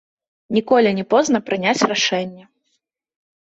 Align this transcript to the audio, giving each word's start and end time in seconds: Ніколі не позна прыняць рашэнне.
Ніколі 0.55 0.93
не 0.99 1.05
позна 1.11 1.41
прыняць 1.49 1.87
рашэнне. 1.93 2.49